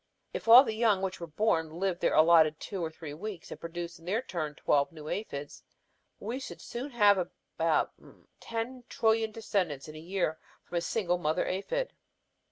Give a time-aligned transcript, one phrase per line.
[0.33, 3.59] If all the young which are born live their allotted two or three weeks and
[3.59, 5.61] produce in their turn twelve new aphids,
[6.19, 6.59] we should
[6.93, 7.93] have about
[8.39, 11.93] ten trillion descendants in a year from a single mother aphid.